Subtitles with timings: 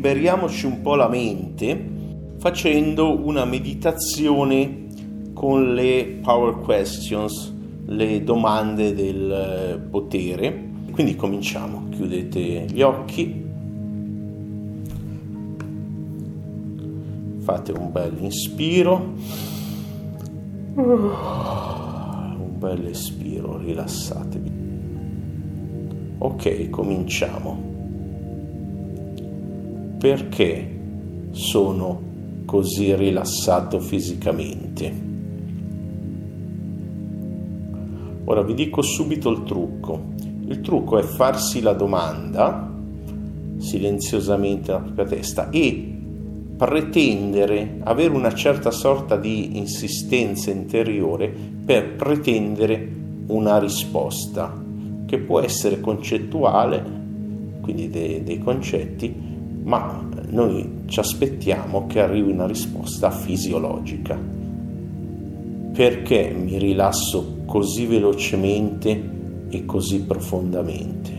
[0.00, 1.98] liberiamoci un po' la mente
[2.38, 4.86] facendo una meditazione
[5.34, 10.68] con le power questions, le domande del eh, potere.
[10.90, 13.44] Quindi cominciamo, chiudete gli occhi,
[17.40, 19.12] fate un bel inspiro,
[20.76, 24.50] un bel espiro, rilassatevi.
[26.16, 27.69] Ok, cominciamo.
[30.00, 30.78] Perché
[31.32, 32.00] sono
[32.46, 34.92] così rilassato fisicamente.
[38.24, 40.14] Ora vi dico subito il trucco.
[40.46, 42.72] Il trucco è farsi la domanda
[43.58, 45.98] silenziosamente nella propria testa e
[46.56, 51.28] pretendere, avere una certa sorta di insistenza interiore
[51.64, 52.88] per pretendere
[53.26, 54.60] una risposta
[55.06, 56.84] che può essere concettuale,
[57.60, 59.29] quindi dei, dei concetti,
[59.70, 64.18] ma noi ci aspettiamo che arrivi una risposta fisiologica.
[65.72, 69.10] Perché mi rilasso così velocemente
[69.48, 71.18] e così profondamente?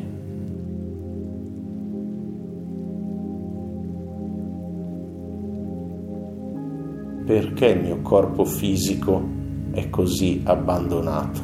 [7.26, 9.24] Perché il mio corpo fisico
[9.72, 11.40] è così abbandonato?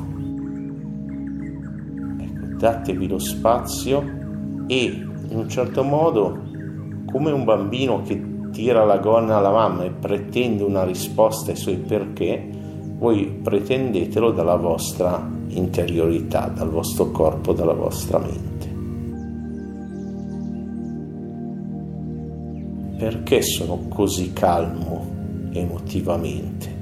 [2.17, 4.03] Ecco, datevi lo spazio
[4.67, 4.83] e
[5.29, 6.46] in un certo modo
[7.11, 11.77] come un bambino che tira la gonna alla mamma e pretende una risposta ai suoi
[11.77, 12.49] perché,
[12.97, 18.75] voi pretendetelo dalla vostra interiorità, dal vostro corpo, dalla vostra mente.
[22.97, 25.05] Perché sono così calmo
[25.51, 26.76] emotivamente?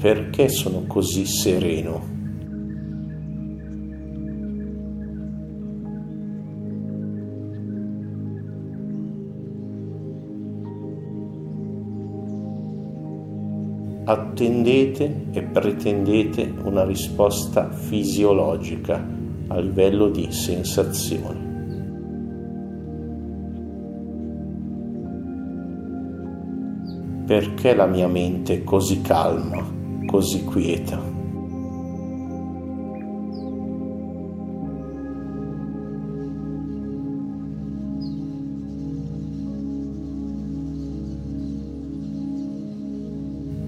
[0.00, 2.18] Perché sono così sereno?
[14.06, 19.06] Attendete e pretendete una risposta fisiologica
[19.48, 21.48] a livello di sensazioni.
[27.26, 29.79] Perché la mia mente è così calma?
[30.10, 31.00] Così quieta.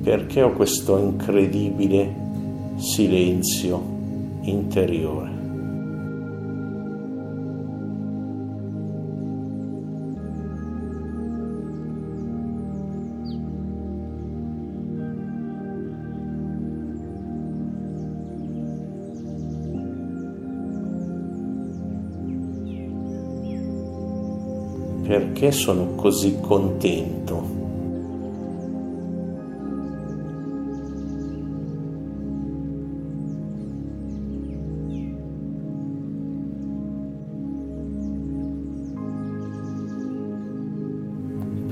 [0.03, 2.12] Perché ho questo incredibile
[2.74, 3.80] silenzio
[4.41, 5.41] interiore?
[25.03, 27.61] Perché sono così contento.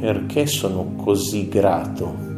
[0.01, 2.30] Perché sono così grato.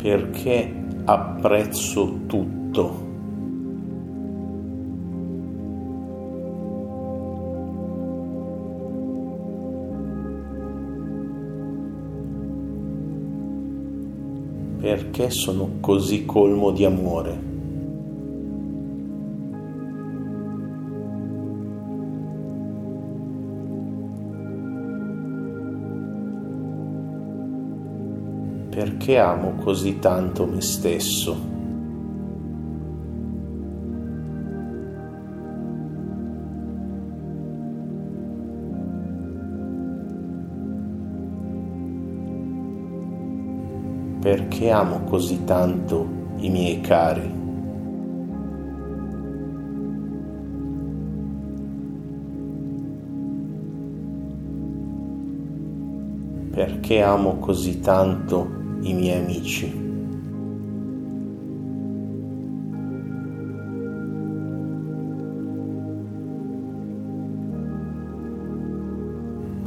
[0.00, 0.72] Perché
[1.06, 3.06] apprezzo tutto.
[14.80, 17.47] Perché sono così colmo di amore?
[28.78, 31.36] Perché amo così tanto me stesso.
[44.20, 47.34] Perché amo così tanto i miei cari.
[56.52, 59.86] Perché amo così tanto i miei amici.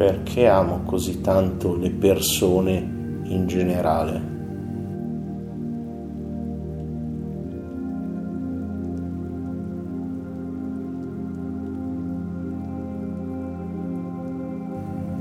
[0.01, 4.29] Perché amo così tanto le persone in generale?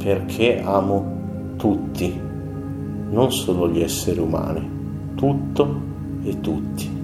[0.02, 2.29] Perché amo tutti
[3.10, 4.68] non solo gli esseri umani,
[5.14, 5.80] tutto
[6.22, 6.98] e tutti.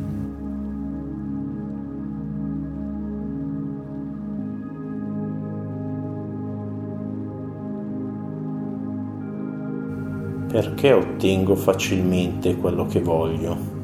[10.48, 13.75] Perché ottengo facilmente quello che voglio?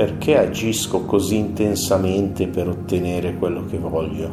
[0.00, 4.30] Perché agisco così intensamente per ottenere quello che voglio?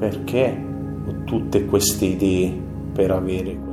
[0.00, 0.64] Perché
[1.06, 2.52] ho tutte queste idee
[2.92, 3.71] per avere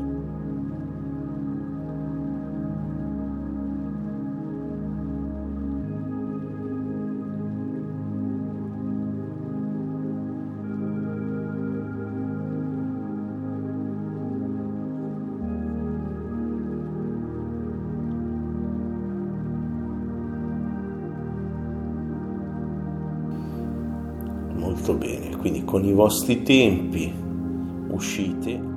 [24.89, 25.35] molto bene.
[25.35, 27.13] Quindi con i vostri tempi
[27.89, 28.67] uscite.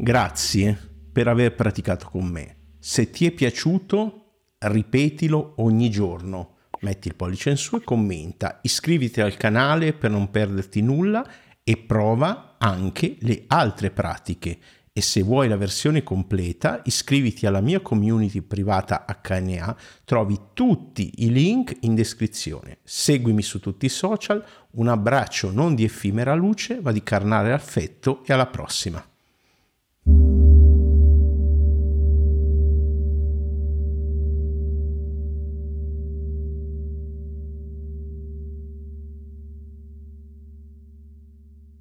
[0.00, 0.78] Grazie
[1.12, 2.56] per aver praticato con me.
[2.78, 6.54] Se ti è piaciuto, ripetilo ogni giorno.
[6.80, 8.60] Metti il pollice in su e commenta.
[8.62, 11.26] Iscriviti al canale per non perderti nulla
[11.64, 14.58] e prova anche le altre pratiche
[14.98, 21.30] e se vuoi la versione completa iscriviti alla mia community privata HNA, trovi tutti i
[21.30, 22.78] link in descrizione.
[22.82, 28.24] Seguimi su tutti i social, un abbraccio non di effimera luce ma di carnale affetto
[28.26, 29.00] e alla prossima.